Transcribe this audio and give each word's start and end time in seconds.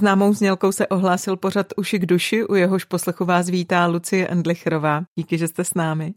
Známou 0.00 0.32
znělkou 0.34 0.72
se 0.72 0.86
ohlásil 0.86 1.36
pořad 1.36 1.66
Uši 1.76 1.98
k 1.98 2.06
duši, 2.06 2.44
u 2.44 2.54
jehož 2.54 2.84
poslechu 2.84 3.24
vás 3.24 3.48
vítá 3.48 3.86
Lucie 3.86 4.28
Endlicherová. 4.28 5.02
Díky, 5.18 5.38
že 5.38 5.48
jste 5.48 5.64
s 5.64 5.74
námi. 5.74 6.14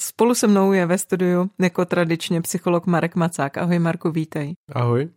Spolu 0.00 0.34
se 0.34 0.46
mnou 0.46 0.72
je 0.72 0.86
ve 0.86 0.98
studiu 0.98 1.50
jako 1.60 1.84
tradičně 1.84 2.42
psycholog 2.42 2.86
Marek 2.86 3.16
Macák. 3.16 3.58
Ahoj 3.58 3.78
Marku, 3.78 4.10
vítej. 4.10 4.54
Ahoj. 4.72 5.08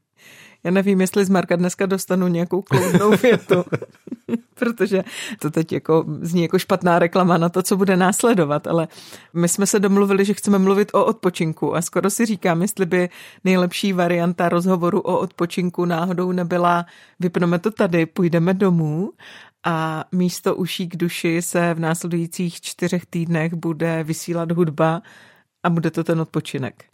Já 0.64 0.72
nevím, 0.72 1.02
jestli 1.02 1.26
z 1.26 1.30
Marka 1.30 1.56
dneska 1.56 1.86
dostanu 1.86 2.28
nějakou 2.28 2.62
kloudnou 2.62 3.12
větu, 3.24 3.64
protože 4.60 5.04
to 5.40 5.52
teď 5.52 5.74
jako 5.74 6.06
zní 6.22 6.42
jako 6.42 6.60
špatná 6.60 7.00
reklama 7.00 7.38
na 7.38 7.50
to, 7.50 7.64
co 7.64 7.78
bude 7.78 7.98
následovat, 7.98 8.68
ale 8.68 8.88
my 9.34 9.50
jsme 9.50 9.68
se 9.68 9.80
domluvili, 9.80 10.26
že 10.26 10.34
chceme 10.34 10.60
mluvit 10.60 10.90
o 10.94 11.06
odpočinku 11.06 11.76
a 11.76 11.82
skoro 11.82 12.10
si 12.10 12.26
říkám, 12.26 12.62
jestli 12.62 12.86
by 12.86 13.10
nejlepší 13.44 13.94
varianta 13.94 14.50
rozhovoru 14.50 15.00
o 15.00 15.20
odpočinku 15.20 15.86
náhodou 15.86 16.32
nebyla 16.32 16.86
vypneme 17.20 17.60
to 17.60 17.72
tady, 17.72 18.06
půjdeme 18.06 18.54
domů 18.54 19.12
a 19.64 20.06
místo 20.12 20.56
uší 20.56 20.88
k 20.88 20.98
duši 20.98 21.42
se 21.42 21.74
v 21.74 21.80
následujících 21.80 22.62
čtyřech 22.62 23.06
týdnech 23.06 23.54
bude 23.54 24.04
vysílat 24.04 24.52
hudba 24.52 25.02
a 25.64 25.70
bude 25.70 25.92
to 25.92 26.04
ten 26.04 26.22
odpočinek. 26.22 26.86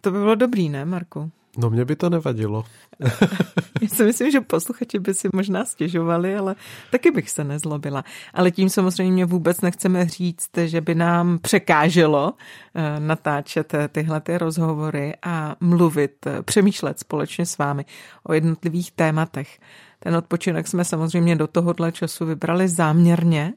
To 0.00 0.10
by 0.10 0.18
bylo 0.18 0.34
dobrý, 0.34 0.68
ne, 0.68 0.84
Marku? 0.84 1.30
No 1.58 1.70
mě 1.70 1.84
by 1.84 1.96
to 1.96 2.10
nevadilo. 2.10 2.64
Já 3.82 3.88
si 3.88 4.04
myslím, 4.04 4.30
že 4.30 4.40
posluchači 4.40 4.98
by 4.98 5.14
si 5.14 5.28
možná 5.32 5.64
stěžovali, 5.64 6.36
ale 6.36 6.54
taky 6.90 7.10
bych 7.10 7.30
se 7.30 7.44
nezlobila. 7.44 8.04
Ale 8.34 8.50
tím 8.50 8.70
samozřejmě 8.70 9.24
vůbec 9.24 9.60
nechceme 9.60 10.08
říct, 10.08 10.50
že 10.64 10.80
by 10.80 10.94
nám 10.94 11.38
překáželo 11.38 12.34
eh, 12.74 13.00
natáčet 13.00 13.74
eh, 13.74 13.88
tyhle 13.88 14.20
ty 14.20 14.38
rozhovory 14.38 15.14
a 15.22 15.56
mluvit, 15.60 16.26
eh, 16.26 16.42
přemýšlet 16.42 16.98
společně 16.98 17.46
s 17.46 17.58
vámi 17.58 17.84
o 18.24 18.32
jednotlivých 18.32 18.92
tématech. 18.92 19.58
Ten 19.98 20.16
odpočinek 20.16 20.68
jsme 20.68 20.84
samozřejmě 20.84 21.36
do 21.36 21.46
tohohle 21.46 21.92
času 21.92 22.26
vybrali 22.26 22.68
záměrně, 22.68 23.52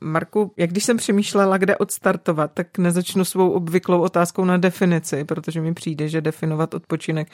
Marku, 0.00 0.52
jak 0.56 0.70
když 0.70 0.84
jsem 0.84 0.96
přemýšlela, 0.96 1.58
kde 1.58 1.76
odstartovat, 1.76 2.50
tak 2.54 2.78
nezačnu 2.78 3.24
svou 3.24 3.50
obvyklou 3.50 4.00
otázkou 4.00 4.44
na 4.44 4.56
definici, 4.56 5.24
protože 5.24 5.60
mi 5.60 5.74
přijde, 5.74 6.08
že 6.08 6.20
definovat 6.20 6.74
odpočinek, 6.74 7.28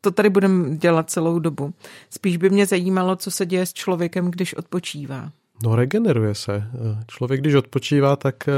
to 0.00 0.10
tady 0.10 0.30
budeme 0.30 0.76
dělat 0.76 1.10
celou 1.10 1.38
dobu. 1.38 1.72
Spíš 2.10 2.36
by 2.36 2.50
mě 2.50 2.66
zajímalo, 2.66 3.16
co 3.16 3.30
se 3.30 3.46
děje 3.46 3.66
s 3.66 3.72
člověkem, 3.72 4.30
když 4.30 4.54
odpočívá. 4.54 5.30
No, 5.64 5.76
regeneruje 5.76 6.34
se. 6.34 6.64
Člověk, 7.06 7.40
když 7.40 7.54
odpočívá, 7.54 8.16
tak 8.16 8.48
eh, 8.48 8.52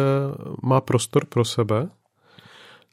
má 0.63 0.81
prostor 0.81 1.25
pro 1.25 1.45
sebe, 1.45 1.89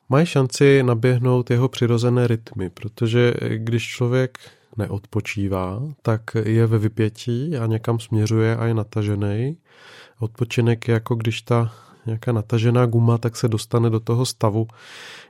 mají 0.09 0.25
šanci 0.25 0.83
naběhnout 0.83 1.49
jeho 1.49 1.69
přirozené 1.69 2.27
rytmy, 2.27 2.69
protože 2.69 3.33
když 3.57 3.87
člověk 3.87 4.37
neodpočívá, 4.77 5.81
tak 6.01 6.21
je 6.43 6.65
ve 6.67 6.77
vypětí 6.77 7.57
a 7.57 7.65
někam 7.65 7.99
směřuje 7.99 8.55
a 8.55 8.65
je 8.65 8.73
natažený. 8.73 9.57
Odpočinek 10.19 10.87
je 10.87 10.93
jako 10.93 11.15
když 11.15 11.41
ta 11.41 11.71
nějaká 12.05 12.31
natažená 12.31 12.85
guma, 12.85 13.17
tak 13.17 13.35
se 13.35 13.47
dostane 13.47 13.89
do 13.89 13.99
toho 13.99 14.25
stavu, 14.25 14.67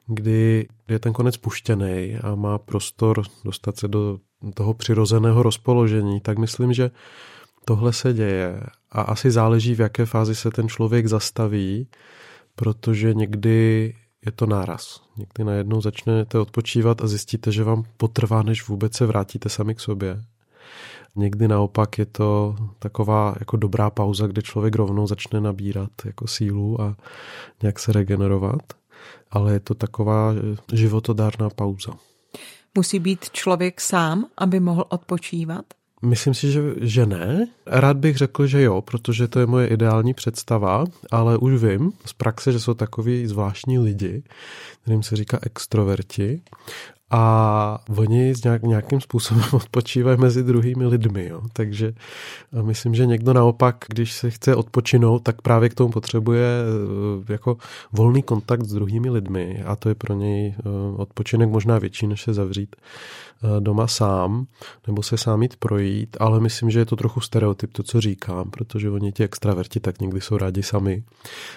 kdy 0.08 0.68
je 0.88 1.00
ten 1.00 1.13
konec 1.13 1.38
puštěný 1.38 2.18
a 2.24 2.36
má 2.36 2.58
prostor 2.58 3.24
dostat 3.46 3.78
se 3.78 3.88
do 3.88 4.19
toho 4.53 4.74
přirozeného 4.74 5.44
rozpoložení. 5.44 6.22
Tak 6.22 6.38
myslím, 6.38 6.74
že 6.74 6.91
tohle 7.66 7.94
se 7.94 8.13
děje 8.13 8.63
a 8.91 9.02
asi 9.02 9.31
záleží, 9.31 9.75
v 9.75 9.80
jaké 9.80 10.06
fázi 10.06 10.36
se 10.36 10.52
ten 10.52 10.69
člověk 10.69 11.08
zastaví, 11.08 11.88
protože 12.56 13.13
někdy 13.13 13.94
je 14.25 14.31
to 14.31 14.46
náraz. 14.46 15.02
Někdy 15.18 15.44
najednou 15.44 15.81
začnete 15.81 16.40
odpočívat 16.40 17.02
a 17.02 17.08
zjistíte, 17.08 17.52
že 17.52 17.63
vám 17.63 17.84
potrvá, 17.97 18.44
než 18.44 18.68
vůbec 18.68 18.97
se 18.97 19.06
vrátíte 19.06 19.50
sami 19.50 19.75
k 19.75 19.80
sobě. 19.80 20.24
Někdy 21.16 21.47
naopak 21.47 21.97
je 21.97 22.06
to 22.06 22.56
taková 22.80 23.35
jako 23.40 23.57
dobrá 23.57 23.90
pauza, 23.90 24.28
kde 24.28 24.41
člověk 24.41 24.75
rovnou 24.75 25.07
začne 25.07 25.41
nabírat 25.41 25.91
jako 26.06 26.28
sílu 26.28 26.81
a 26.81 26.96
nějak 27.62 27.80
se 27.80 27.94
regenerovat, 27.94 28.62
ale 29.31 29.53
je 29.53 29.59
to 29.59 29.74
taková 29.74 30.34
životodárná 30.74 31.50
pauza. 31.50 31.91
Musí 32.75 33.00
být 33.00 33.30
člověk 33.30 33.81
sám, 33.81 34.25
aby 34.38 34.59
mohl 34.59 34.85
odpočívat? 34.90 35.66
Myslím 36.02 36.34
si, 36.34 36.52
že, 36.52 36.62
že 36.81 37.06
ne. 37.06 37.47
Rád 37.66 37.97
bych 37.97 38.18
řekl, 38.18 38.47
že 38.47 38.62
jo, 38.62 38.81
protože 38.81 39.28
to 39.28 39.40
je 39.40 39.46
moje 39.46 39.68
ideální 39.68 40.13
představa, 40.13 40.86
ale 41.12 41.38
už 41.38 41.63
vím 41.63 41.91
z 42.06 42.13
praxe, 42.13 42.51
že 42.51 42.59
jsou 42.59 42.74
takový 42.74 43.28
zvláštní 43.28 43.80
lidi, 43.80 44.24
kterým 44.81 45.03
se 45.03 45.16
říká 45.16 45.40
extroverti 45.41 46.41
a 47.12 47.84
oni 47.97 48.34
nějak, 48.44 48.64
nějakým 48.64 49.02
způsobem 49.02 49.44
odpočívají 49.53 50.18
mezi 50.18 50.44
druhými 50.44 50.86
lidmi. 50.86 51.28
Jo. 51.28 51.42
Takže 51.53 51.94
myslím, 52.62 52.96
že 52.96 53.06
někdo 53.06 53.34
naopak, 53.34 53.75
když 53.88 54.14
se 54.14 54.30
chce 54.30 54.56
odpočinout, 54.56 55.19
tak 55.19 55.42
právě 55.42 55.69
k 55.69 55.74
tomu 55.74 55.92
potřebuje 55.92 56.48
eh, 57.28 57.34
jako 57.34 57.58
volný 57.92 58.22
kontakt 58.24 58.64
s 58.64 58.74
druhými 58.74 59.09
lidmi 59.09 59.64
a 59.66 59.75
to 59.75 59.90
je 59.90 59.96
pro 59.96 60.14
něj 60.14 60.56
eh, 60.59 60.64
odpočinek 60.98 61.50
možná 61.50 61.80
větší, 61.80 62.08
než 62.08 62.22
se 62.22 62.34
zavřít 62.34 62.75
doma 63.59 63.88
sám 63.88 64.47
nebo 64.88 65.03
se 65.03 65.17
sám 65.17 65.41
jít 65.41 65.55
projít, 65.55 66.17
ale 66.19 66.39
myslím, 66.39 66.69
že 66.69 66.79
je 66.79 66.85
to 66.85 66.95
trochu 66.95 67.22
stereotyp, 67.22 67.73
to, 67.73 67.83
co 67.83 68.01
říkám, 68.01 68.50
protože 68.51 68.89
oni 68.89 69.11
ti 69.11 69.23
extraverti 69.23 69.79
tak 69.79 70.01
někdy 70.01 70.22
jsou 70.22 70.38
rádi 70.38 70.63
sami. 70.63 71.03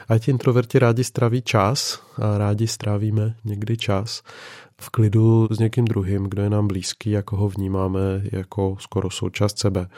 A 0.08 0.18
ti 0.18 0.30
introverti 0.30 0.78
rádi 0.78 1.04
straví 1.04 1.42
čas 1.42 2.02
a 2.22 2.38
rádi 2.38 2.66
strávíme 2.66 3.34
někdy 3.44 3.76
čas 3.76 4.22
v 4.80 4.90
klidu 4.90 5.48
s 5.50 5.58
někým 5.58 5.84
druhým, 5.84 6.24
kdo 6.24 6.42
je 6.42 6.50
nám 6.50 6.68
blízký, 6.68 7.10
jako 7.10 7.36
ho 7.36 7.48
vnímáme 7.48 8.00
jako 8.32 8.76
skoro 8.80 9.10
součást 9.10 9.58
sebe. 9.58 9.88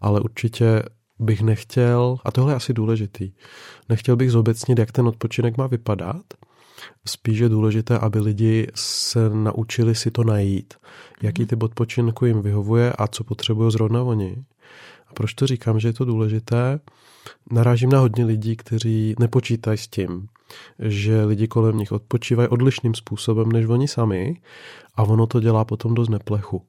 Ale 0.00 0.20
určitě 0.20 0.82
bych 1.18 1.42
nechtěl, 1.42 2.16
a 2.24 2.30
tohle 2.30 2.52
je 2.52 2.56
asi 2.56 2.72
důležitý, 2.72 3.32
nechtěl 3.88 4.16
bych 4.16 4.30
zobecnit, 4.30 4.78
jak 4.78 4.92
ten 4.92 5.08
odpočinek 5.08 5.56
má 5.56 5.66
vypadat, 5.66 6.22
Spíš 7.06 7.38
je 7.38 7.48
důležité, 7.48 7.98
aby 7.98 8.20
lidi 8.20 8.66
se 8.74 9.30
naučili 9.30 9.94
si 9.94 10.10
to 10.10 10.24
najít, 10.24 10.74
jaký 11.22 11.46
typ 11.46 11.62
odpočinku 11.62 12.26
jim 12.26 12.42
vyhovuje 12.42 12.92
a 12.92 13.06
co 13.06 13.24
potřebují 13.24 13.72
zrovna 13.72 14.02
oni. 14.02 14.44
A 15.08 15.12
proč 15.14 15.34
to 15.34 15.46
říkám, 15.46 15.80
že 15.80 15.88
je 15.88 15.92
to 15.92 16.04
důležité? 16.04 16.80
Narážím 17.50 17.90
na 17.90 17.98
hodně 17.98 18.24
lidí, 18.24 18.56
kteří 18.56 19.14
nepočítají 19.18 19.78
s 19.78 19.88
tím, 19.88 20.26
že 20.78 21.24
lidi 21.24 21.48
kolem 21.48 21.78
nich 21.78 21.92
odpočívají 21.92 22.48
odlišným 22.48 22.94
způsobem 22.94 23.52
než 23.52 23.66
oni 23.66 23.88
sami 23.88 24.40
a 24.94 25.02
ono 25.02 25.26
to 25.26 25.40
dělá 25.40 25.64
potom 25.64 25.94
dost 25.94 26.08
neplechu. 26.08 26.62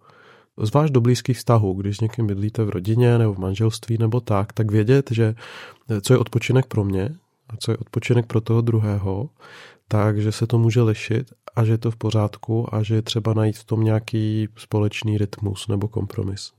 Zvlášť 0.57 0.93
do 0.93 1.01
blízkých 1.01 1.37
vztahů, 1.37 1.73
když 1.73 1.97
s 1.97 2.01
někým 2.01 2.27
bydlíte 2.27 2.63
v 2.63 2.69
rodině 2.69 3.17
nebo 3.17 3.33
v 3.33 3.37
manželství 3.37 3.97
nebo 3.97 4.19
tak, 4.19 4.53
tak 4.53 4.71
vědět, 4.71 5.11
že 5.11 5.35
co 6.01 6.13
je 6.13 6.17
odpočinek 6.17 6.65
pro 6.65 6.83
mě 6.83 7.15
a 7.53 7.57
co 7.57 7.71
je 7.71 7.77
odpočinek 7.77 8.25
pro 8.25 8.41
toho 8.41 8.61
druhého, 8.61 9.29
takže 9.87 10.31
se 10.31 10.47
to 10.47 10.57
může 10.57 10.81
lišit 10.81 11.31
a 11.55 11.65
že 11.65 11.71
je 11.71 11.77
to 11.77 11.91
v 11.91 11.95
pořádku 11.95 12.75
a 12.75 12.83
že 12.83 12.95
je 12.95 13.01
třeba 13.01 13.33
najít 13.33 13.57
v 13.57 13.63
tom 13.63 13.83
nějaký 13.83 14.47
společný 14.57 15.17
rytmus 15.17 15.67
nebo 15.67 15.87
kompromis. 15.87 16.51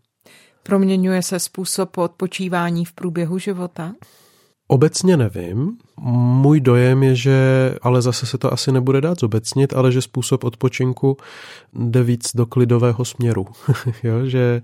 Proměňuje 0.62 1.22
se 1.22 1.38
způsob 1.38 1.99
odpočívání 1.99 2.84
v 2.84 2.93
průběhu 2.93 3.38
života? 3.38 3.93
Obecně 4.69 5.17
nevím. 5.17 5.78
Můj 6.00 6.61
dojem 6.61 7.02
je, 7.02 7.14
že, 7.14 7.38
ale 7.82 8.02
zase 8.02 8.26
se 8.26 8.38
to 8.38 8.52
asi 8.52 8.72
nebude 8.72 9.00
dát 9.00 9.20
zobecnit, 9.20 9.75
ale 9.75 9.93
že 9.93 10.02
způsob 10.02 10.44
odpočinku 10.44 11.17
jde 11.72 12.02
víc 12.02 12.31
do 12.34 12.46
klidového 12.46 13.05
směru. 13.05 13.46
jo? 14.02 14.26
Že, 14.26 14.62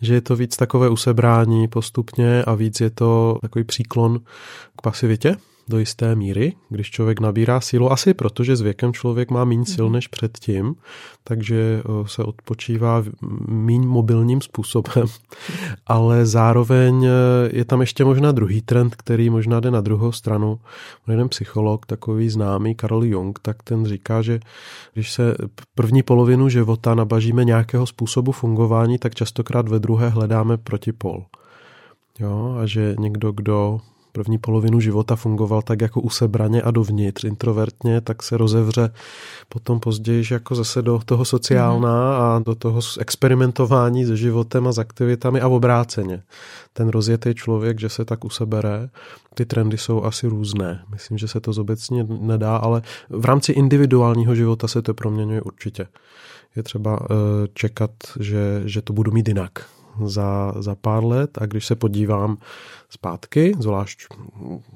že 0.00 0.14
je 0.14 0.20
to 0.20 0.36
víc 0.36 0.56
takové 0.56 0.88
usebrání 0.88 1.68
postupně 1.68 2.44
a 2.44 2.54
víc 2.54 2.80
je 2.80 2.90
to 2.90 3.38
takový 3.42 3.64
příklon 3.64 4.18
k 4.76 4.82
pasivitě 4.82 5.36
do 5.68 5.78
jisté 5.78 6.14
míry, 6.14 6.52
když 6.68 6.90
člověk 6.90 7.20
nabírá 7.20 7.60
sílu, 7.60 7.92
asi 7.92 8.14
protože 8.14 8.56
s 8.56 8.60
věkem 8.60 8.92
člověk 8.92 9.30
má 9.30 9.44
méně 9.44 9.66
sil 9.74 9.86
mhm. 9.86 9.92
než 9.92 10.06
předtím, 10.06 10.74
takže 11.24 11.82
se 12.06 12.22
odpočívá 12.24 13.04
méně 13.48 13.86
mobilním 13.86 14.40
způsobem, 14.40 15.06
ale 15.86 16.26
zároveň 16.26 17.04
e, 17.04 17.10
je 17.52 17.64
tam 17.64 17.80
ještě 17.80 18.04
možná 18.04 18.32
druhý 18.32 18.62
trend, 18.62 18.94
který 18.96 19.30
možná 19.30 19.60
jde 19.60 19.70
na 19.70 19.80
druhou 19.80 20.12
stranu. 20.12 20.60
Jeden 21.08 21.28
psycholog, 21.28 21.86
takový 21.86 22.30
známý, 22.30 22.74
Karol 22.74 23.04
Jung, 23.04 23.38
tak 23.38 23.62
ten 23.62 23.86
říká, 23.86 24.22
že 24.22 24.40
když 24.94 25.12
se 25.12 25.34
první 25.74 26.02
polovinu 26.02 26.48
života 26.48 26.94
nabažíme 26.94 27.44
nějakého 27.44 27.86
způsobu 27.86 28.32
fungování, 28.32 28.98
tak 28.98 29.14
častokrát 29.14 29.68
ve 29.68 29.78
druhé 29.78 30.08
hledáme 30.08 30.56
protipol. 30.56 31.24
Jo, 32.18 32.56
a 32.62 32.66
že 32.66 32.94
někdo, 32.98 33.32
kdo 33.32 33.80
první 34.12 34.38
polovinu 34.38 34.80
života 34.80 35.16
fungoval 35.16 35.62
tak 35.62 35.80
jako 35.80 36.00
usebraně 36.00 36.62
a 36.62 36.70
dovnitř, 36.70 37.24
introvertně, 37.24 38.00
tak 38.00 38.22
se 38.22 38.36
rozevře 38.36 38.90
potom 39.48 39.80
později 39.80 40.24
jako 40.30 40.54
zase 40.54 40.82
do 40.82 41.00
toho 41.04 41.24
sociálna 41.24 42.16
a 42.16 42.38
do 42.38 42.54
toho 42.54 42.80
experimentování 42.98 44.06
se 44.06 44.16
životem 44.16 44.66
a 44.66 44.72
s 44.72 44.78
aktivitami 44.78 45.40
a 45.40 45.48
obráceně. 45.48 46.22
Ten 46.72 46.88
rozjetý 46.88 47.34
člověk, 47.34 47.80
že 47.80 47.88
se 47.88 48.04
tak 48.04 48.24
usebere, 48.24 48.88
ty 49.34 49.46
trendy 49.46 49.78
jsou 49.78 50.04
asi 50.04 50.26
různé. 50.26 50.84
Myslím, 50.90 51.18
že 51.18 51.28
se 51.28 51.40
to 51.40 51.52
zobecně 51.52 52.06
nedá, 52.20 52.56
ale 52.56 52.82
v 53.08 53.24
rámci 53.24 53.52
individuálního 53.52 54.34
života 54.34 54.68
se 54.68 54.82
to 54.82 54.94
proměňuje 54.94 55.42
určitě. 55.42 55.86
Je 56.56 56.62
třeba 56.62 57.00
uh, 57.00 57.06
čekat, 57.54 57.90
že, 58.20 58.62
že 58.64 58.82
to 58.82 58.92
budu 58.92 59.12
mít 59.12 59.28
jinak 59.28 59.52
za, 60.04 60.52
za 60.58 60.74
pár 60.74 61.04
let 61.04 61.38
a 61.40 61.46
když 61.46 61.66
se 61.66 61.74
podívám 61.74 62.38
zpátky, 62.90 63.52
zvlášť 63.58 64.06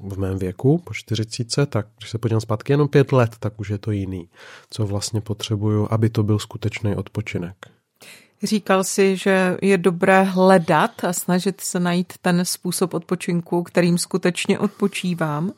v 0.07 0.17
mém 0.17 0.37
věku, 0.37 0.77
po 0.77 0.93
40, 0.93 1.69
tak 1.69 1.87
když 1.97 2.09
se 2.09 2.17
podívám 2.17 2.41
zpátky 2.41 2.73
jenom 2.73 2.87
pět 2.87 3.11
let, 3.11 3.35
tak 3.39 3.59
už 3.59 3.69
je 3.69 3.77
to 3.77 3.91
jiný, 3.91 4.29
co 4.69 4.85
vlastně 4.85 5.21
potřebuju, 5.21 5.87
aby 5.91 6.09
to 6.09 6.23
byl 6.23 6.39
skutečný 6.39 6.95
odpočinek. 6.95 7.55
Říkal 8.43 8.83
si, 8.83 9.17
že 9.17 9.57
je 9.61 9.77
dobré 9.77 10.23
hledat 10.23 11.03
a 11.03 11.13
snažit 11.13 11.61
se 11.61 11.79
najít 11.79 12.13
ten 12.21 12.45
způsob 12.45 12.93
odpočinku, 12.93 13.63
kterým 13.63 13.97
skutečně 13.97 14.59
odpočívám. 14.59 15.51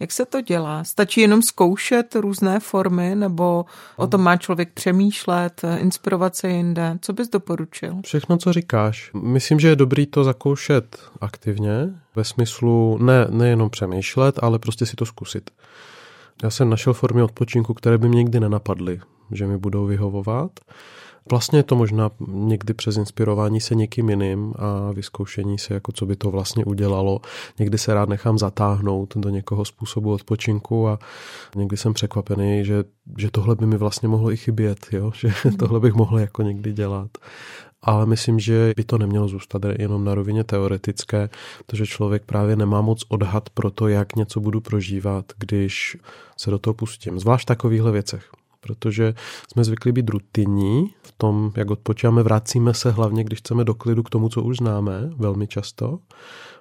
Jak 0.00 0.12
se 0.12 0.26
to 0.26 0.40
dělá? 0.40 0.84
Stačí 0.84 1.20
jenom 1.20 1.42
zkoušet 1.42 2.14
různé 2.14 2.60
formy, 2.60 3.14
nebo 3.14 3.64
o 3.96 4.06
tom 4.06 4.20
má 4.20 4.36
člověk 4.36 4.72
přemýšlet, 4.72 5.62
inspirovat 5.78 6.36
se 6.36 6.48
jinde? 6.48 6.98
Co 7.00 7.12
bys 7.12 7.28
doporučil? 7.28 7.96
Všechno, 8.04 8.36
co 8.36 8.52
říkáš. 8.52 9.10
Myslím, 9.22 9.60
že 9.60 9.68
je 9.68 9.76
dobrý 9.76 10.06
to 10.06 10.24
zakoušet 10.24 10.98
aktivně, 11.20 11.72
ve 12.16 12.24
smyslu 12.24 12.98
ne, 13.00 13.26
nejenom 13.30 13.70
přemýšlet, 13.70 14.38
ale 14.42 14.58
prostě 14.58 14.86
si 14.86 14.96
to 14.96 15.06
zkusit. 15.06 15.50
Já 16.42 16.50
jsem 16.50 16.70
našel 16.70 16.92
formy 16.92 17.22
odpočinku, 17.22 17.74
které 17.74 17.98
by 17.98 18.08
mě 18.08 18.16
nikdy 18.16 18.40
nenapadly, 18.40 19.00
že 19.30 19.46
mi 19.46 19.58
budou 19.58 19.86
vyhovovat. 19.86 20.50
Vlastně 21.30 21.58
je 21.58 21.62
to 21.62 21.76
možná 21.76 22.10
někdy 22.28 22.74
přes 22.74 22.96
inspirování 22.96 23.60
se 23.60 23.74
někým 23.74 24.10
jiným 24.10 24.54
a 24.58 24.92
vyzkoušení 24.92 25.58
se, 25.58 25.74
jako 25.74 25.92
co 25.92 26.06
by 26.06 26.16
to 26.16 26.30
vlastně 26.30 26.64
udělalo. 26.64 27.20
Někdy 27.58 27.78
se 27.78 27.94
rád 27.94 28.08
nechám 28.08 28.38
zatáhnout 28.38 29.16
do 29.16 29.28
někoho 29.28 29.64
způsobu 29.64 30.12
odpočinku 30.12 30.88
a 30.88 30.98
někdy 31.56 31.76
jsem 31.76 31.94
překvapený, 31.94 32.64
že, 32.64 32.84
že 33.18 33.30
tohle 33.30 33.56
by 33.56 33.66
mi 33.66 33.76
vlastně 33.76 34.08
mohlo 34.08 34.32
i 34.32 34.36
chybět, 34.36 34.86
jo? 34.92 35.12
že 35.20 35.32
tohle 35.58 35.80
bych 35.80 35.94
mohl 35.94 36.18
jako 36.18 36.42
někdy 36.42 36.72
dělat. 36.72 37.10
Ale 37.82 38.06
myslím, 38.06 38.40
že 38.40 38.72
by 38.76 38.84
to 38.84 38.98
nemělo 38.98 39.28
zůstat 39.28 39.62
jenom 39.78 40.04
na 40.04 40.14
rovině 40.14 40.44
teoretické, 40.44 41.28
protože 41.66 41.86
člověk 41.86 42.22
právě 42.24 42.56
nemá 42.56 42.80
moc 42.80 43.04
odhad 43.08 43.50
pro 43.50 43.70
to, 43.70 43.88
jak 43.88 44.16
něco 44.16 44.40
budu 44.40 44.60
prožívat, 44.60 45.24
když 45.38 45.96
se 46.36 46.50
do 46.50 46.58
toho 46.58 46.74
pustím. 46.74 47.18
Zvlášť 47.18 47.44
v 47.44 47.46
takovýchhle 47.46 47.92
věcech 47.92 48.30
protože 48.60 49.14
jsme 49.52 49.64
zvyklí 49.64 49.92
být 49.92 50.08
rutinní 50.08 50.94
v 51.02 51.12
tom, 51.12 51.52
jak 51.56 51.70
odpočíváme, 51.70 52.22
vracíme 52.22 52.74
se 52.74 52.90
hlavně, 52.90 53.24
když 53.24 53.38
chceme 53.38 53.64
do 53.64 53.74
klidu 53.74 54.02
k 54.02 54.10
tomu, 54.10 54.28
co 54.28 54.42
už 54.42 54.56
známe, 54.56 55.10
velmi 55.16 55.46
často. 55.46 55.98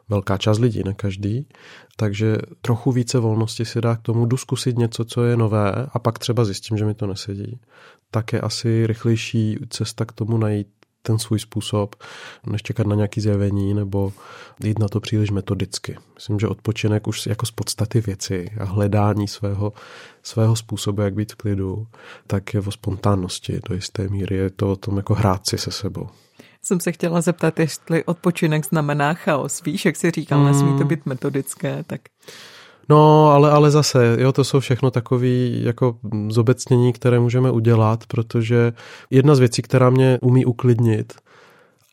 Velká 0.10 0.38
část 0.38 0.60
lidí, 0.60 0.84
ne 0.86 0.94
každý. 0.94 1.48
Takže 1.96 2.38
trochu 2.62 2.92
více 2.92 3.20
volnosti 3.20 3.66
si 3.66 3.82
dá 3.82 3.96
k 3.96 4.02
tomu, 4.02 4.26
jdu 4.26 4.38
zkusit 4.38 4.78
něco, 4.78 5.06
co 5.06 5.24
je 5.24 5.38
nové 5.38 5.88
a 5.94 6.00
pak 6.00 6.20
třeba 6.20 6.46
zjistím, 6.46 6.78
že 6.78 6.86
mi 6.86 6.94
to 6.94 7.08
nesedí. 7.08 7.60
Tak 8.12 8.34
je 8.34 8.42
asi 8.42 8.88
rychlejší 8.88 9.58
cesta 9.70 10.06
k 10.06 10.12
tomu 10.12 10.38
najít 10.38 10.68
ten 11.02 11.20
svůj 11.20 11.40
způsob, 11.40 11.96
než 12.46 12.62
čekat 12.62 12.88
na 12.88 12.96
nějaké 12.96 13.22
zjevení 13.22 13.74
nebo 13.74 14.14
jít 14.64 14.80
na 14.80 14.88
to 14.88 15.00
příliš 15.00 15.32
metodicky. 15.32 15.98
Myslím, 16.16 16.40
že 16.40 16.48
odpočinek 16.48 17.08
už 17.08 17.26
jako 17.26 17.46
z 17.46 17.52
podstaty 17.52 18.02
věci 18.02 18.50
a 18.60 18.64
hledání 18.64 19.28
svého, 19.28 19.74
svého 20.24 20.56
způsobu, 20.56 21.02
jak 21.02 21.14
být 21.14 21.32
v 21.32 21.36
klidu, 21.36 21.88
tak 22.28 22.54
je 22.54 22.60
o 22.60 22.72
spontánnosti 22.72 23.60
do 23.70 23.76
jisté 23.76 24.08
míry. 24.08 24.36
Je 24.36 24.50
to 24.50 24.72
o 24.72 24.76
tom 24.76 24.98
jako 24.98 25.14
hrát 25.14 25.48
si 25.48 25.58
se 25.58 25.72
sebou. 25.72 26.10
Jsem 26.62 26.80
se 26.80 26.92
chtěla 26.92 27.22
zeptat, 27.22 27.60
jestli 27.60 28.04
odpočinek 28.06 28.66
znamená 28.66 29.14
chaos. 29.14 29.64
Víš, 29.64 29.86
jak 29.86 29.96
jsi 29.96 30.12
říkal, 30.12 30.40
mm. 30.40 30.46
nesmí 30.46 30.78
to 30.78 30.86
být 30.86 31.06
metodické, 31.06 31.84
tak... 31.88 32.02
No, 32.90 33.32
ale, 33.32 33.52
ale 33.52 33.72
zase, 33.72 34.18
jo, 34.20 34.32
to 34.32 34.44
jsou 34.44 34.60
všechno 34.60 34.92
takové 34.92 35.28
jako 35.50 35.98
zobecnění, 36.28 36.94
které 36.94 37.20
můžeme 37.20 37.52
udělat, 37.52 38.04
protože 38.08 38.74
jedna 39.10 39.36
z 39.36 39.40
věcí, 39.40 39.62
která 39.62 39.90
mě 39.90 40.20
umí 40.22 40.46
uklidnit 40.46 41.14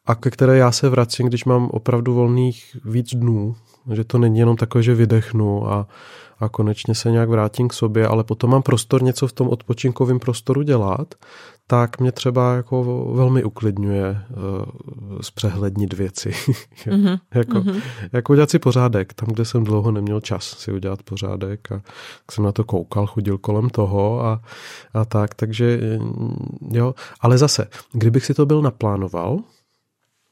a 0.06 0.14
ke 0.14 0.30
které 0.30 0.56
já 0.58 0.72
se 0.72 0.88
vracím, 0.88 1.26
když 1.26 1.44
mám 1.44 1.68
opravdu 1.70 2.14
volných 2.14 2.76
víc 2.84 3.14
dnů, 3.14 3.56
že 3.92 4.04
to 4.04 4.18
není 4.18 4.38
jenom 4.38 4.56
takové, 4.56 4.82
že 4.82 4.94
vydechnu 4.94 5.72
a, 5.72 5.86
a 6.38 6.48
konečně 6.48 6.94
se 6.94 7.10
nějak 7.10 7.28
vrátím 7.28 7.68
k 7.68 7.72
sobě, 7.72 8.06
ale 8.06 8.24
potom 8.24 8.50
mám 8.50 8.62
prostor 8.62 9.02
něco 9.02 9.26
v 9.26 9.32
tom 9.32 9.48
odpočinkovém 9.48 10.18
prostoru 10.18 10.62
dělat, 10.62 11.14
tak 11.66 12.00
mě 12.00 12.12
třeba 12.12 12.54
jako 12.54 12.84
velmi 13.14 13.44
uklidňuje 13.44 14.10
uh, 14.10 15.20
zpřehlednit 15.20 15.92
věci. 15.92 16.30
mm-hmm. 16.30 17.18
jako, 17.34 17.58
mm-hmm. 17.58 17.82
jako 18.12 18.32
udělat 18.32 18.50
si 18.50 18.58
pořádek, 18.58 19.14
tam, 19.14 19.28
kde 19.28 19.44
jsem 19.44 19.64
dlouho 19.64 19.90
neměl 19.90 20.20
čas 20.20 20.44
si 20.44 20.72
udělat 20.72 21.02
pořádek 21.02 21.72
a 21.72 21.82
jsem 22.30 22.44
na 22.44 22.52
to 22.52 22.64
koukal, 22.64 23.06
chodil 23.06 23.38
kolem 23.38 23.70
toho 23.70 24.24
a, 24.24 24.40
a 24.94 25.04
tak, 25.04 25.34
takže 25.34 25.98
jo, 26.70 26.94
ale 27.20 27.38
zase, 27.38 27.68
kdybych 27.92 28.26
si 28.26 28.34
to 28.34 28.46
byl 28.46 28.62
naplánoval, 28.62 29.38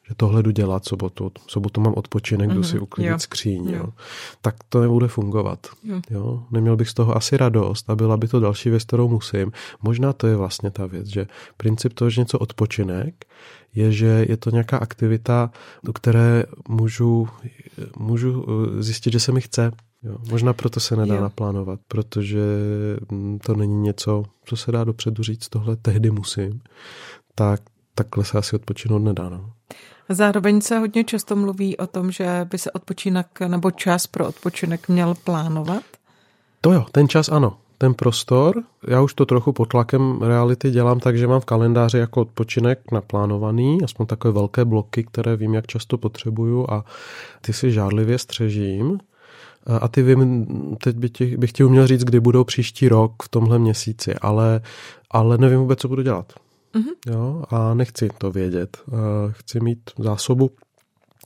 že 0.08 0.14
tohle 0.16 0.42
jdu 0.42 0.50
dělat 0.50 0.84
sobotu, 0.84 1.32
sobotu 1.46 1.80
mám 1.80 1.94
odpočinek, 1.96 2.50
mm-hmm. 2.50 2.54
jdu 2.54 2.62
si 2.62 2.78
uklidit 2.78 3.12
jo. 3.12 3.18
skříň, 3.18 3.68
jo. 3.68 3.76
Jo. 3.76 3.92
tak 4.40 4.54
to 4.68 4.80
nebude 4.80 5.08
fungovat. 5.08 5.66
Jo. 5.84 6.00
Jo. 6.10 6.42
Neměl 6.50 6.76
bych 6.76 6.88
z 6.88 6.94
toho 6.94 7.16
asi 7.16 7.36
radost 7.36 7.90
a 7.90 7.96
byla 7.96 8.16
by 8.16 8.28
to 8.28 8.40
další 8.40 8.70
věc, 8.70 8.84
kterou 8.84 9.08
musím. 9.08 9.52
Možná 9.82 10.12
to 10.12 10.26
je 10.26 10.36
vlastně 10.36 10.70
ta 10.70 10.86
věc, 10.86 11.06
že 11.06 11.26
princip 11.56 11.92
toho, 11.92 12.10
že 12.10 12.20
něco 12.20 12.38
odpočinek, 12.38 13.24
je, 13.74 13.92
že 13.92 14.26
je 14.28 14.36
to 14.36 14.50
nějaká 14.50 14.78
aktivita, 14.78 15.50
do 15.84 15.92
které 15.92 16.44
můžu, 16.68 17.28
můžu 17.98 18.46
eh, 18.48 18.82
zjistit, 18.82 19.12
že 19.12 19.20
se 19.20 19.32
mi 19.32 19.40
chce. 19.40 19.70
Jo. 20.02 20.16
Možná 20.30 20.52
proto 20.52 20.80
se 20.80 20.96
nedá 20.96 21.14
jo. 21.14 21.20
naplánovat, 21.20 21.80
protože 21.88 22.40
mm, 23.10 23.38
to 23.38 23.54
není 23.54 23.82
něco, 23.82 24.22
co 24.44 24.56
se 24.56 24.72
dá 24.72 24.84
dopředu 24.84 25.22
říct, 25.22 25.48
tohle 25.48 25.76
tehdy 25.76 26.10
musím. 26.10 26.60
Tak 27.34 27.60
takhle 27.94 28.24
se 28.24 28.38
asi 28.38 28.56
odpočinout 28.56 28.98
nedá. 28.98 29.28
No. 29.28 29.50
Zároveň 30.08 30.60
se 30.60 30.78
hodně 30.78 31.04
často 31.04 31.36
mluví 31.36 31.76
o 31.76 31.86
tom, 31.86 32.10
že 32.10 32.46
by 32.50 32.58
se 32.58 32.70
odpočinek 32.70 33.40
nebo 33.40 33.70
čas 33.70 34.06
pro 34.06 34.28
odpočinek 34.28 34.88
měl 34.88 35.14
plánovat. 35.24 35.82
To 36.60 36.72
jo, 36.72 36.86
ten 36.92 37.08
čas 37.08 37.28
ano. 37.28 37.56
Ten 37.78 37.94
prostor, 37.94 38.62
já 38.88 39.02
už 39.02 39.14
to 39.14 39.26
trochu 39.26 39.52
pod 39.52 39.68
tlakem 39.68 40.22
reality 40.22 40.70
dělám 40.70 41.00
tak, 41.00 41.18
že 41.18 41.26
mám 41.26 41.40
v 41.40 41.44
kalendáři 41.44 41.98
jako 41.98 42.20
odpočinek 42.20 42.92
naplánovaný, 42.92 43.78
aspoň 43.84 44.06
takové 44.06 44.34
velké 44.34 44.64
bloky, 44.64 45.04
které 45.04 45.36
vím, 45.36 45.54
jak 45.54 45.66
často 45.66 45.98
potřebuju 45.98 46.66
a 46.70 46.84
ty 47.40 47.52
si 47.52 47.72
žádlivě 47.72 48.18
střežím. 48.18 48.98
A 49.80 49.88
ty 49.88 50.02
vím, 50.02 50.46
teď 50.82 50.96
bych, 50.96 51.10
tě, 51.10 51.36
bych 51.36 51.52
ti 51.52 51.64
uměl 51.64 51.86
říct, 51.86 52.04
kdy 52.04 52.20
budou 52.20 52.44
příští 52.44 52.88
rok 52.88 53.22
v 53.22 53.28
tomhle 53.28 53.58
měsíci, 53.58 54.14
ale, 54.14 54.60
ale 55.10 55.38
nevím 55.38 55.58
vůbec, 55.58 55.78
co 55.78 55.88
budu 55.88 56.02
dělat. 56.02 56.32
Mm-hmm. 56.74 57.12
Jo, 57.12 57.44
a 57.50 57.74
nechci 57.74 58.08
to 58.18 58.30
vědět. 58.30 58.76
Chci 59.30 59.60
mít 59.60 59.90
zásobu 59.98 60.50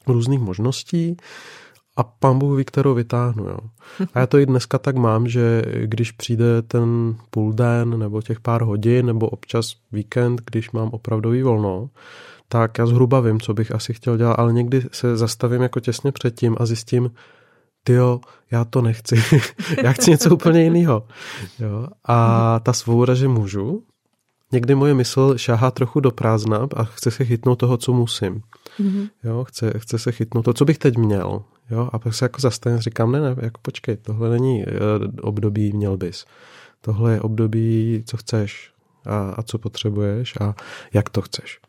různých 0.06 0.40
možností 0.40 1.16
a 1.96 2.02
pán 2.02 2.38
Bůh 2.38 2.58
ví, 2.58 2.64
kterou 2.64 2.94
vytáhnu. 2.94 3.44
Jo. 3.44 3.58
A 4.14 4.18
já 4.18 4.26
to 4.26 4.38
i 4.38 4.46
dneska 4.46 4.78
tak 4.78 4.96
mám, 4.96 5.28
že 5.28 5.62
když 5.84 6.12
přijde 6.12 6.62
ten 6.62 7.16
půl 7.30 7.52
den 7.52 7.98
nebo 7.98 8.22
těch 8.22 8.40
pár 8.40 8.62
hodin 8.62 9.06
nebo 9.06 9.28
občas 9.28 9.72
víkend, 9.92 10.42
když 10.50 10.70
mám 10.70 10.88
opravdový 10.88 11.42
volno, 11.42 11.90
tak 12.48 12.78
já 12.78 12.86
zhruba 12.86 13.20
vím, 13.20 13.40
co 13.40 13.54
bych 13.54 13.72
asi 13.72 13.94
chtěl 13.94 14.16
dělat, 14.16 14.34
ale 14.38 14.52
někdy 14.52 14.82
se 14.92 15.16
zastavím 15.16 15.62
jako 15.62 15.80
těsně 15.80 16.12
předtím 16.12 16.56
a 16.60 16.66
zjistím, 16.66 17.10
tyjo, 17.84 18.20
já 18.50 18.64
to 18.64 18.82
nechci, 18.82 19.16
já 19.82 19.92
chci 19.92 20.10
něco 20.10 20.34
úplně 20.34 20.62
jiného. 20.62 21.06
Jo. 21.58 21.86
A 22.04 22.60
ta 22.60 22.72
svoboda, 22.72 23.14
že 23.14 23.28
můžu, 23.28 23.82
někdy 24.52 24.74
moje 24.74 24.94
mysl 24.94 25.36
šáhá 25.36 25.70
trochu 25.70 26.00
do 26.00 26.10
prázdna 26.10 26.68
a 26.76 26.84
chce 26.84 27.10
se 27.10 27.24
chytnout 27.24 27.58
toho, 27.58 27.76
co 27.76 27.92
musím. 27.92 28.42
Mm-hmm. 28.80 29.08
Jo, 29.24 29.44
chce, 29.44 29.72
chce 29.78 29.98
se 29.98 30.12
chytnout 30.12 30.44
to, 30.44 30.52
co 30.52 30.64
bych 30.64 30.78
teď 30.78 30.96
měl. 30.96 31.42
Jo, 31.70 31.88
a 31.92 31.98
pak 31.98 32.14
se 32.14 32.24
jako 32.24 32.40
zastavím, 32.40 32.78
říkám, 32.78 33.12
ne, 33.12 33.20
ne, 33.20 33.36
jako 33.40 33.60
počkej, 33.62 33.96
tohle 33.96 34.30
není 34.30 34.64
uh, 34.64 34.72
období 35.20 35.72
měl 35.72 35.96
bys. 35.96 36.24
Tohle 36.80 37.12
je 37.12 37.20
období, 37.20 38.02
co 38.06 38.16
chceš 38.16 38.72
a, 39.06 39.30
a 39.30 39.42
co 39.42 39.58
potřebuješ 39.58 40.34
a 40.40 40.54
jak 40.92 41.10
to 41.10 41.22
chceš. 41.22 41.60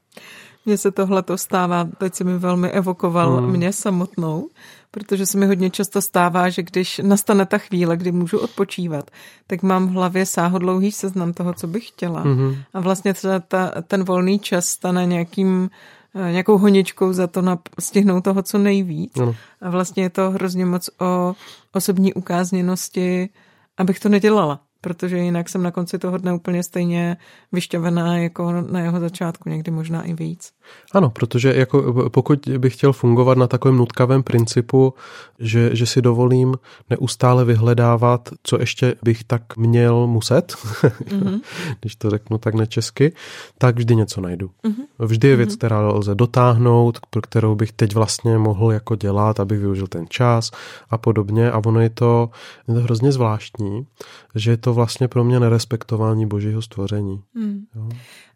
Mně 0.66 0.78
se 0.78 0.92
tohle 0.92 1.24
to 1.24 1.38
stává, 1.38 1.88
teď 1.98 2.16
si 2.16 2.24
mi 2.24 2.38
velmi 2.38 2.70
evokoval 2.70 3.42
mm. 3.42 3.52
mě 3.52 3.74
samotnou, 3.74 4.50
protože 4.92 5.26
se 5.26 5.38
mi 5.38 5.48
hodně 5.48 5.70
často 5.70 6.02
stává, 6.02 6.50
že 6.50 6.64
když 6.64 7.02
nastane 7.04 7.46
ta 7.46 7.58
chvíle, 7.58 7.98
kdy 7.98 8.12
můžu 8.12 8.38
odpočívat, 8.38 9.12
tak 9.48 9.64
mám 9.64 9.88
v 9.88 9.92
hlavě 9.92 10.26
sáhodlouhý 10.26 10.92
seznam 10.92 11.34
toho, 11.34 11.54
co 11.54 11.68
bych 11.68 11.88
chtěla. 11.88 12.24
Mm-hmm. 12.24 12.58
A 12.74 12.80
vlastně 12.80 13.14
třeba 13.14 13.40
ta, 13.40 13.72
ten 13.88 14.04
volný 14.04 14.40
čas 14.40 14.66
stane 14.66 15.06
nějakým 15.06 15.70
eh, 16.16 16.32
nějakou 16.32 16.58
honičkou 16.58 17.14
za 17.14 17.28
to 17.28 17.42
na, 17.42 17.60
stihnout 17.80 18.24
toho 18.24 18.44
co 18.44 18.58
nejvíc. 18.58 19.20
Ano. 19.20 19.36
A 19.62 19.70
vlastně 19.70 20.04
je 20.04 20.10
to 20.10 20.32
hrozně 20.32 20.66
moc 20.66 20.90
o 21.02 21.36
osobní 21.74 22.14
ukázněnosti, 22.14 23.30
abych 23.78 24.00
to 24.00 24.10
nedělala 24.10 24.60
protože 24.82 25.18
jinak 25.18 25.50
jsem 25.50 25.64
na 25.64 25.72
konci 25.72 26.00
toho 26.00 26.18
dne 26.18 26.34
úplně 26.34 26.64
stejně 26.64 27.18
vyšťavená 27.52 28.18
jako 28.18 28.52
na 28.52 28.80
jeho 28.80 29.00
začátku, 29.00 29.50
někdy 29.50 29.72
možná 29.72 30.04
i 30.04 30.14
víc. 30.14 30.52
Ano, 30.92 31.10
protože 31.10 31.54
jako 31.56 32.10
pokud 32.10 32.40
bych 32.58 32.74
chtěl 32.74 32.94
fungovat 32.94 33.38
na 33.38 33.48
takovém 33.48 33.78
nutkavém 33.78 34.24
principu, 34.24 34.94
že, 35.40 35.76
že 35.76 35.86
si 35.86 36.02
dovolím 36.02 36.56
neustále 36.90 37.46
vyhledávat, 37.46 38.30
co 38.44 38.60
ještě 38.60 38.96
bych 39.04 39.24
tak 39.24 39.58
měl 39.58 40.08
muset, 40.08 40.54
mm-hmm. 40.54 41.40
když 41.80 41.96
to 41.96 42.10
řeknu 42.10 42.38
tak 42.38 42.54
nečesky, 42.54 43.14
tak 43.58 43.78
vždy 43.78 43.96
něco 43.96 44.22
najdu. 44.22 44.48
Mm-hmm. 44.48 45.06
Vždy 45.06 45.28
je 45.28 45.36
věc, 45.36 45.50
mm-hmm. 45.50 45.58
která 45.58 45.88
lze 45.88 46.16
dotáhnout, 46.16 47.00
pro 47.10 47.22
kterou 47.22 47.56
bych 47.56 47.72
teď 47.72 47.96
vlastně 47.96 48.38
mohl 48.38 48.72
jako 48.72 48.96
dělat, 48.96 49.40
abych 49.40 49.60
využil 49.60 49.88
ten 49.88 50.06
čas 50.10 50.52
a 50.90 50.98
podobně. 50.98 51.52
A 51.52 51.62
ono 51.66 51.80
je 51.80 51.90
to, 51.90 52.30
je 52.68 52.74
to 52.74 52.80
hrozně 52.80 53.12
zvláštní, 53.12 53.88
že 54.36 54.52
je 54.52 54.58
to 54.58 54.74
vlastně 54.74 55.08
pro 55.08 55.24
mě 55.24 55.40
nerespektování 55.40 56.26
božího 56.26 56.62
stvoření. 56.62 57.22
Mm. 57.34 57.60
Jo? 57.76 57.90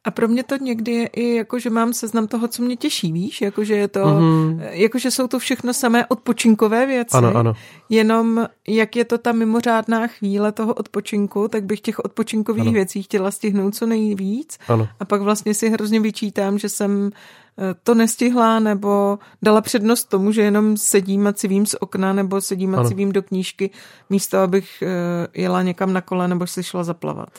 A 0.05 0.12
pro 0.12 0.27
mě 0.27 0.43
to 0.43 0.55
někdy 0.57 0.91
je 0.91 1.07
i 1.07 1.36
jako, 1.36 1.60
že 1.60 1.69
mám 1.69 1.93
seznam 1.93 2.27
toho, 2.27 2.48
co 2.48 2.62
mě 2.62 2.75
těší, 2.75 3.12
víš? 3.12 3.41
Jako, 3.41 3.63
že 3.63 3.75
je 3.75 3.88
to, 3.88 4.00
mm-hmm. 4.00 4.60
jako, 4.72 5.00
že 5.00 5.12
jsou 5.12 5.27
to 5.27 5.39
všechno 5.39 5.74
samé 5.74 6.05
odpočinkové 6.05 6.86
věci. 6.86 7.17
Ano, 7.17 7.36
ano. 7.36 7.53
Jenom 7.89 8.48
jak 8.67 8.95
je 8.95 9.05
to 9.05 9.17
ta 9.17 9.31
mimořádná 9.31 10.07
chvíle 10.07 10.51
toho 10.51 10.74
odpočinku, 10.74 11.48
tak 11.48 11.63
bych 11.63 11.81
těch 11.81 12.00
odpočinkových 12.00 12.63
ano. 12.63 12.72
věcí 12.72 13.03
chtěla 13.03 13.31
stihnout 13.31 13.75
co 13.75 13.86
nejvíc. 13.86 14.57
Ano. 14.67 14.88
A 15.00 15.05
pak 15.05 15.22
vlastně 15.22 15.53
si 15.53 15.69
hrozně 15.69 16.00
vyčítám, 16.00 16.57
že 16.57 16.69
jsem 16.69 17.12
eh, 17.57 17.75
to 17.83 17.95
nestihla 17.95 18.60
nebo 18.60 19.19
dala 19.41 19.62
přednost 19.62 20.05
tomu, 20.05 20.31
že 20.31 20.41
jenom 20.41 20.77
sedím 20.77 21.27
a 21.27 21.33
civím 21.33 21.65
z 21.65 21.75
okna 21.79 22.13
nebo 22.13 22.41
sedím 22.41 22.75
a 22.75 22.77
ano. 22.77 22.89
civím 22.89 23.12
do 23.12 23.24
knížky, 23.24 23.69
místo 24.10 24.38
abych 24.38 24.81
eh, 24.81 25.41
jela 25.41 25.62
někam 25.62 25.93
na 25.93 26.01
kole 26.01 26.27
nebo 26.27 26.48
si 26.48 26.63
šla 26.63 26.83
zaplavat. 26.83 27.29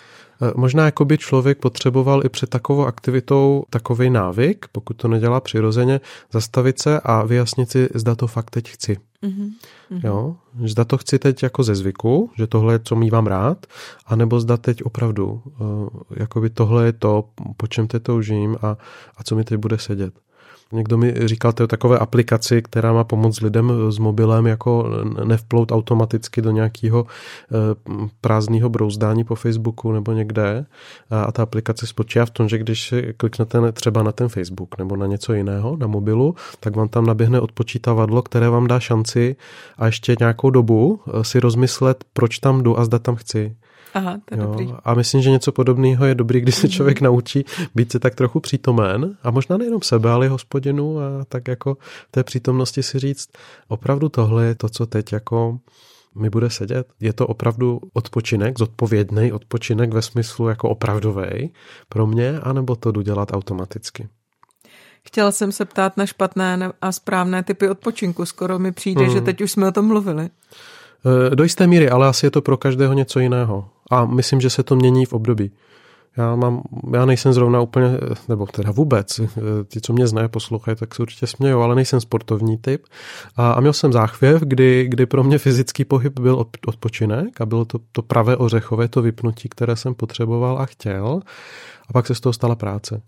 Eh, 0.42 0.52
možná 0.56 0.84
jako 0.84 1.04
by 1.04 1.18
člověk 1.18 1.58
potřeboval 1.58 2.26
i 2.26 2.28
před 2.28 2.50
takovou 2.50 2.86
aktivitou 2.86 3.64
takový 3.70 4.10
návyk, 4.10 4.66
pokud 4.72 4.94
to 4.94 5.08
nedělá 5.08 5.40
přirozeně, 5.40 6.00
zastavit 6.32 6.78
se 6.78 7.00
a 7.00 7.24
vyjasnit 7.24 7.70
si, 7.70 7.88
zda 7.94 8.14
to 8.14 8.26
fakt 8.26 8.50
teď 8.50 8.70
chci. 8.70 8.96
Mm-hmm. 9.22 9.50
Jo? 10.04 10.36
Zda 10.64 10.84
to 10.84 10.98
chci 10.98 11.18
teď 11.18 11.42
jako 11.42 11.62
ze 11.62 11.74
zvyku, 11.74 12.30
že 12.36 12.46
tohle 12.46 12.74
je, 12.74 12.80
co 12.84 12.96
mývám 12.96 13.26
rád, 13.26 13.66
anebo 14.06 14.40
zda 14.40 14.56
teď 14.56 14.82
opravdu, 14.82 15.42
uh, 15.60 15.88
jakoby 16.16 16.50
tohle 16.50 16.86
je 16.86 16.92
to, 16.92 17.28
po 17.56 17.66
čem 17.66 17.88
teď 17.88 18.02
toužím 18.02 18.56
a, 18.62 18.76
a 19.16 19.24
co 19.24 19.36
mi 19.36 19.44
teď 19.44 19.58
bude 19.58 19.78
sedět. 19.78 20.14
Někdo 20.74 20.98
mi 20.98 21.14
říkal 21.24 21.52
to 21.52 21.66
takové 21.66 21.98
aplikaci, 21.98 22.62
která 22.62 22.92
má 22.92 23.04
pomoct 23.04 23.40
lidem 23.40 23.72
s 23.88 23.98
mobilem 23.98 24.46
jako 24.46 24.88
nevplout 25.24 25.72
automaticky 25.72 26.42
do 26.42 26.50
nějakého 26.50 27.06
eh, 27.06 27.54
prázdného 28.20 28.68
brouzdání 28.68 29.24
po 29.24 29.34
Facebooku 29.34 29.92
nebo 29.92 30.12
někde. 30.12 30.66
A 31.10 31.32
ta 31.32 31.42
aplikace 31.42 31.86
spočívá 31.86 32.26
v 32.26 32.30
tom, 32.30 32.48
že 32.48 32.58
když 32.58 32.94
kliknete 33.16 33.72
třeba 33.72 34.02
na 34.02 34.12
ten 34.12 34.28
Facebook 34.28 34.78
nebo 34.78 34.96
na 34.96 35.06
něco 35.06 35.32
jiného 35.32 35.76
na 35.76 35.86
mobilu, 35.86 36.34
tak 36.60 36.76
vám 36.76 36.88
tam 36.88 37.06
naběhne 37.06 37.40
odpočítavadlo, 37.40 38.22
které 38.22 38.48
vám 38.48 38.66
dá 38.66 38.80
šanci 38.80 39.36
a 39.78 39.86
ještě 39.86 40.16
nějakou 40.20 40.50
dobu 40.50 41.00
eh, 41.06 41.24
si 41.24 41.40
rozmyslet, 41.40 42.04
proč 42.12 42.38
tam 42.38 42.62
jdu 42.62 42.78
a 42.78 42.84
zda 42.84 42.98
tam 42.98 43.16
chci. 43.16 43.56
Aha, 43.94 44.18
to 44.24 44.34
je 44.34 44.40
jo, 44.40 44.46
dobrý. 44.46 44.68
A 44.84 44.94
myslím, 44.94 45.22
že 45.22 45.30
něco 45.30 45.52
podobného 45.52 46.04
je 46.04 46.14
dobrý, 46.14 46.40
když 46.40 46.54
se 46.54 46.68
člověk 46.68 47.00
naučí 47.00 47.44
být 47.74 47.92
se 47.92 47.98
tak 47.98 48.14
trochu 48.14 48.40
přítomen 48.40 49.16
a 49.22 49.30
možná 49.30 49.56
nejenom 49.56 49.82
sebe, 49.82 50.10
ale 50.10 50.26
i 50.26 50.28
hospodinu 50.64 50.98
a 50.98 51.24
tak 51.28 51.48
jako 51.48 51.74
v 52.08 52.10
té 52.10 52.24
přítomnosti 52.24 52.82
si 52.82 52.98
říct, 52.98 53.28
opravdu 53.68 54.08
tohle 54.08 54.46
je 54.46 54.54
to, 54.54 54.68
co 54.68 54.86
teď 54.86 55.12
jako 55.12 55.58
mi 56.14 56.30
bude 56.30 56.50
sedět. 56.50 56.86
Je 57.00 57.12
to 57.12 57.26
opravdu 57.26 57.80
odpočinek, 57.92 58.58
zodpovědný 58.58 59.32
odpočinek 59.32 59.92
ve 59.92 60.02
smyslu 60.02 60.48
jako 60.48 60.68
opravdový 60.68 61.52
pro 61.88 62.06
mě, 62.06 62.40
anebo 62.40 62.76
to 62.76 62.92
jdu 62.92 63.02
dělat 63.02 63.32
automaticky? 63.32 64.08
Chtěla 65.06 65.32
jsem 65.32 65.52
se 65.52 65.64
ptát 65.64 65.96
na 65.96 66.06
špatné 66.06 66.72
a 66.80 66.92
správné 66.92 67.42
typy 67.42 67.68
odpočinku. 67.68 68.24
Skoro 68.24 68.58
mi 68.58 68.72
přijde, 68.72 69.04
hmm. 69.04 69.12
že 69.12 69.20
teď 69.20 69.40
už 69.40 69.52
jsme 69.52 69.68
o 69.68 69.72
tom 69.72 69.86
mluvili. 69.86 70.30
E, 71.32 71.36
do 71.36 71.42
jisté 71.42 71.66
míry, 71.66 71.90
ale 71.90 72.08
asi 72.08 72.26
je 72.26 72.30
to 72.30 72.42
pro 72.42 72.56
každého 72.56 72.94
něco 72.94 73.20
jiného. 73.20 73.68
A 73.90 74.04
myslím, 74.04 74.40
že 74.40 74.50
se 74.50 74.62
to 74.62 74.76
mění 74.76 75.06
v 75.06 75.12
období. 75.12 75.50
Já, 76.16 76.36
mám, 76.36 76.62
já 76.92 77.04
nejsem 77.04 77.32
zrovna 77.32 77.60
úplně, 77.60 77.98
nebo 78.28 78.46
teda 78.46 78.70
vůbec, 78.70 79.20
ti, 79.68 79.80
co 79.80 79.92
mě 79.92 80.06
znají, 80.06 80.28
poslouchají, 80.28 80.76
tak 80.76 80.94
se 80.94 81.02
určitě 81.02 81.26
smějou, 81.26 81.60
ale 81.60 81.74
nejsem 81.74 82.00
sportovní 82.00 82.58
typ. 82.58 82.86
A, 83.36 83.52
a 83.52 83.60
měl 83.60 83.72
jsem 83.72 83.92
záchvěv, 83.92 84.40
kdy, 84.40 84.86
kdy 84.88 85.06
pro 85.06 85.24
mě 85.24 85.38
fyzický 85.38 85.84
pohyb 85.84 86.20
byl 86.20 86.44
odpočinek 86.66 87.40
a 87.40 87.46
bylo 87.46 87.64
to, 87.64 87.78
to 87.92 88.02
pravé 88.02 88.36
ořechové, 88.36 88.88
to 88.88 89.02
vypnutí, 89.02 89.48
které 89.48 89.76
jsem 89.76 89.94
potřeboval 89.94 90.58
a 90.58 90.66
chtěl. 90.66 91.20
A 91.88 91.92
pak 91.92 92.06
se 92.06 92.14
z 92.14 92.20
toho 92.20 92.32
stala 92.32 92.54
práce. 92.54 93.02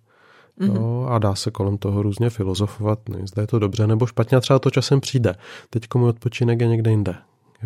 Mm-hmm. 0.61 0.75
Jo, 0.75 1.07
a 1.11 1.19
dá 1.19 1.35
se 1.35 1.51
kolem 1.51 1.79
toho 1.79 2.03
různě 2.03 2.31
filozofovat, 2.31 2.99
zda 3.25 3.43
je 3.43 3.47
to 3.47 3.59
dobře 3.59 3.87
nebo 3.87 4.07
špatně 4.07 4.37
a 4.37 4.41
třeba 4.41 4.59
to 4.59 4.71
časem 4.71 5.01
přijde. 5.01 5.35
Teď 5.71 5.83
můj 5.95 6.09
odpočinek 6.09 6.61
je 6.61 6.67
někde 6.67 6.91
jinde 6.91 7.15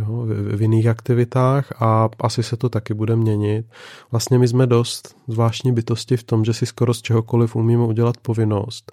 jo, 0.01 0.27
v, 0.27 0.57
v 0.57 0.63
jiných 0.63 0.87
aktivitách 0.87 1.83
a 1.83 2.09
asi 2.21 2.43
se 2.43 2.57
to 2.57 2.69
taky 2.69 2.95
bude 2.95 3.17
měnit. 3.17 3.67
Vlastně 4.11 4.39
my 4.39 4.49
jsme 4.49 4.67
dost 4.67 5.17
zvláštní 5.29 5.73
bytosti 5.73 6.17
v 6.17 6.25
tom, 6.25 6.45
že 6.45 6.53
si 6.53 6.67
skoro 6.67 6.95
z 6.95 7.03
čehokoliv 7.03 7.57
umíme 7.57 7.85
udělat 7.85 8.17
povinnost. 8.17 8.93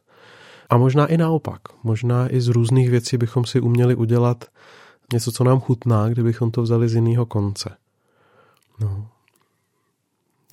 A 0.70 0.78
možná 0.78 1.06
i 1.06 1.18
naopak. 1.18 1.62
Možná 1.84 2.34
i 2.34 2.42
z 2.42 2.48
různých 2.48 2.90
věcí 2.90 3.18
bychom 3.18 3.46
si 3.46 3.60
uměli 3.60 3.96
udělat 3.96 4.46
něco, 5.14 5.32
co 5.32 5.44
nám 5.44 5.60
chutná, 5.60 6.10
kdybychom 6.10 6.52
to 6.52 6.62
vzali 6.62 6.90
z 6.90 6.96
jiného 6.96 7.26
konce. 7.26 7.70
No. 8.80 9.08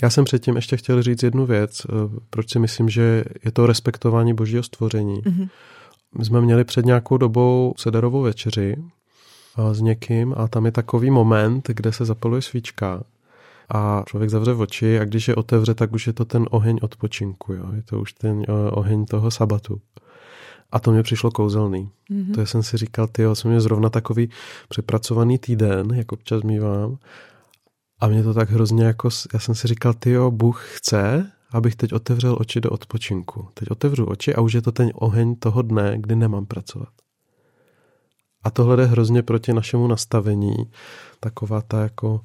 Já 0.02 0.10
jsem 0.10 0.24
předtím 0.24 0.56
ještě 0.56 0.76
chtěl 0.76 1.02
říct 1.02 1.22
jednu 1.22 1.46
věc, 1.46 1.82
eh, 1.84 2.20
proč 2.30 2.52
si 2.52 2.58
myslím, 2.58 2.88
že 2.88 3.24
je 3.44 3.52
to 3.52 3.66
respektování 3.66 4.34
božího 4.34 4.62
stvoření. 4.62 5.22
Mm-hmm. 5.22 5.48
My 6.18 6.24
jsme 6.24 6.40
měli 6.40 6.64
před 6.64 6.86
nějakou 6.86 7.16
dobou 7.16 7.74
sederovou 7.76 8.22
večeři 8.22 8.76
s 9.72 9.80
někým 9.80 10.34
a 10.36 10.48
tam 10.48 10.66
je 10.66 10.72
takový 10.72 11.10
moment, 11.10 11.68
kde 11.68 11.92
se 11.92 12.04
zapaluje 12.04 12.42
svíčka 12.42 13.04
a 13.68 14.02
člověk 14.06 14.30
zavře 14.30 14.54
oči 14.54 15.00
a 15.00 15.04
když 15.04 15.28
je 15.28 15.34
otevře, 15.34 15.74
tak 15.74 15.92
už 15.92 16.06
je 16.06 16.12
to 16.12 16.24
ten 16.24 16.46
oheň 16.50 16.78
odpočinku, 16.82 17.52
jo? 17.52 17.72
je 17.74 17.82
to 17.82 18.00
už 18.00 18.12
ten 18.12 18.42
oheň 18.70 19.04
toho 19.04 19.30
sabatu. 19.30 19.80
A 20.72 20.80
to 20.80 20.92
mě 20.92 21.02
přišlo 21.02 21.30
kouzelný. 21.30 21.90
Mm-hmm. 22.10 22.34
To 22.34 22.46
jsem 22.46 22.62
si 22.62 22.76
říkal, 22.76 23.06
ty 23.06 23.22
jsem 23.32 23.50
mě 23.50 23.60
zrovna 23.60 23.90
takový 23.90 24.30
přepracovaný 24.68 25.38
týden, 25.38 25.86
jak 25.94 26.12
občas 26.12 26.42
mývám. 26.42 26.98
A 28.00 28.08
mě 28.08 28.22
to 28.22 28.34
tak 28.34 28.50
hrozně 28.50 28.84
jako, 28.84 29.08
já 29.34 29.40
jsem 29.40 29.54
si 29.54 29.68
říkal, 29.68 29.94
ty 29.94 30.16
Bůh 30.30 30.64
chce, 30.76 31.30
abych 31.52 31.76
teď 31.76 31.92
otevřel 31.92 32.36
oči 32.40 32.60
do 32.60 32.70
odpočinku. 32.70 33.48
Teď 33.54 33.70
otevřu 33.70 34.04
oči 34.04 34.34
a 34.34 34.40
už 34.40 34.52
je 34.52 34.62
to 34.62 34.72
ten 34.72 34.90
oheň 34.94 35.34
toho 35.36 35.62
dne, 35.62 35.94
kdy 35.98 36.16
nemám 36.16 36.46
pracovat. 36.46 36.88
A 38.44 38.50
tohle 38.50 38.76
jde 38.76 38.84
hrozně 38.84 39.22
proti 39.22 39.52
našemu 39.52 39.86
nastavení. 39.86 40.54
Taková 41.20 41.60
ta 41.60 41.82
jako 41.82 42.20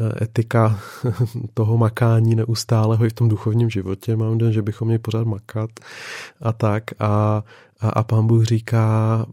eh, 0.00 0.24
etika 0.24 0.80
toho 1.54 1.76
makání 1.76 2.34
neustálého 2.34 3.04
i 3.04 3.10
v 3.10 3.12
tom 3.12 3.28
duchovním 3.28 3.70
životě. 3.70 4.16
Mám 4.16 4.38
den, 4.38 4.52
že 4.52 4.62
bychom 4.62 4.88
měli 4.88 4.98
pořád 4.98 5.26
makat 5.26 5.70
a 6.42 6.52
tak. 6.52 6.84
A, 6.98 7.42
a, 7.80 7.88
a 7.88 8.02
pán 8.04 8.26
Bůh 8.26 8.44
říká, 8.44 9.26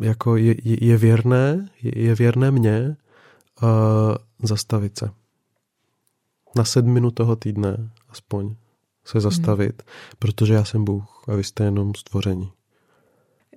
jako 0.00 0.36
je, 0.36 0.54
je 0.64 0.96
věrné, 0.96 1.68
je, 1.82 2.02
je 2.02 2.14
věrné 2.14 2.50
mně 2.50 2.96
uh, 3.62 3.68
zastavit 4.42 4.98
se. 4.98 5.10
Na 6.56 6.64
sedminu 6.64 7.10
toho 7.10 7.36
týdne 7.36 7.90
aspoň 8.08 8.54
se 9.04 9.20
zastavit, 9.20 9.82
hmm. 9.82 10.16
protože 10.18 10.54
já 10.54 10.64
jsem 10.64 10.84
Bůh 10.84 11.24
a 11.28 11.34
vy 11.34 11.44
jste 11.44 11.64
jenom 11.64 11.94
stvoření. 11.94 12.52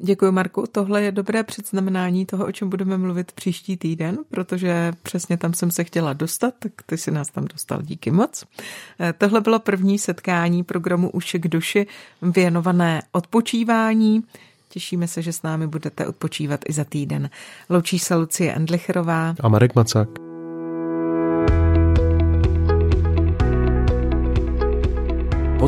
Děkuji, 0.02 0.32
Marku. 0.32 0.64
Tohle 0.72 1.04
je 1.04 1.12
dobré 1.12 1.44
předznamenání 1.44 2.26
toho, 2.26 2.46
o 2.46 2.52
čem 2.52 2.70
budeme 2.70 2.98
mluvit 2.98 3.32
příští 3.32 3.78
týden, 3.78 4.18
protože 4.30 4.94
přesně 5.04 5.38
tam 5.38 5.54
jsem 5.54 5.72
se 5.72 5.84
chtěla 5.84 6.14
dostat, 6.14 6.54
tak 6.60 6.72
ty 6.86 6.98
si 6.98 7.12
nás 7.12 7.28
tam 7.32 7.46
dostal. 7.46 7.82
Díky 7.82 8.12
moc. 8.12 8.46
Eh, 9.00 9.14
tohle 9.18 9.42
bylo 9.42 9.60
první 9.60 10.00
setkání 10.00 10.64
programu 10.64 11.10
Uši 11.10 11.40
k 11.40 11.48
duši 11.48 11.88
věnované 12.22 13.02
odpočívání. 13.12 14.24
Těšíme 14.70 15.08
se, 15.08 15.22
že 15.22 15.34
s 15.34 15.42
námi 15.42 15.68
budete 15.68 16.08
odpočívat 16.08 16.60
i 16.70 16.74
za 16.74 16.84
týden. 16.84 17.30
Loučí 17.70 18.00
se 18.00 18.16
Lucie 18.16 18.54
Endlicherová 18.54 19.36
a 19.40 19.50
Marek 19.50 19.76
Macák. 19.76 20.29